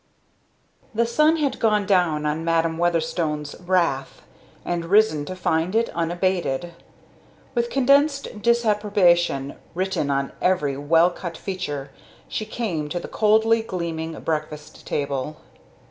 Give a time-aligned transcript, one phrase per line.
[0.95, 4.23] The sun had gone down on Madam Weatherstone's wrath,
[4.65, 6.73] and risen to find it unabated.
[7.53, 11.91] With condensed disapprobation written on every well cut feature,
[12.27, 15.37] she came to the coldly gleaming breakfast table.